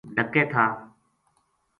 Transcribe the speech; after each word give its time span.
ڈَکے 0.15 0.43
تھا 0.51 0.65